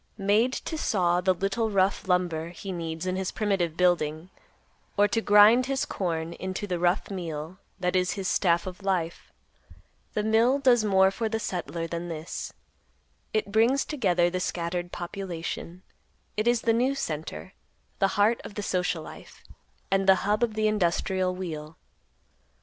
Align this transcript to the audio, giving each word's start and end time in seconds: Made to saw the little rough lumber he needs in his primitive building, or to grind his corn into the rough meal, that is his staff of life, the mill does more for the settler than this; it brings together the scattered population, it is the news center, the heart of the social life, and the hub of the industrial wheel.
Made 0.17 0.51
to 0.53 0.79
saw 0.79 1.21
the 1.21 1.31
little 1.35 1.69
rough 1.69 2.07
lumber 2.07 2.49
he 2.49 2.71
needs 2.71 3.05
in 3.05 3.15
his 3.17 3.31
primitive 3.31 3.77
building, 3.77 4.31
or 4.97 5.07
to 5.07 5.21
grind 5.21 5.67
his 5.67 5.85
corn 5.85 6.33
into 6.33 6.65
the 6.65 6.79
rough 6.79 7.11
meal, 7.11 7.59
that 7.79 7.95
is 7.95 8.13
his 8.13 8.27
staff 8.27 8.65
of 8.65 8.81
life, 8.81 9.31
the 10.15 10.23
mill 10.23 10.57
does 10.57 10.83
more 10.83 11.11
for 11.11 11.29
the 11.29 11.39
settler 11.39 11.85
than 11.85 12.07
this; 12.07 12.51
it 13.31 13.51
brings 13.51 13.85
together 13.85 14.27
the 14.31 14.39
scattered 14.39 14.91
population, 14.91 15.83
it 16.35 16.47
is 16.47 16.61
the 16.61 16.73
news 16.73 16.97
center, 16.99 17.53
the 17.99 18.07
heart 18.17 18.41
of 18.43 18.55
the 18.55 18.63
social 18.63 19.03
life, 19.03 19.43
and 19.91 20.07
the 20.09 20.15
hub 20.25 20.41
of 20.41 20.55
the 20.55 20.67
industrial 20.67 21.35
wheel. 21.35 21.77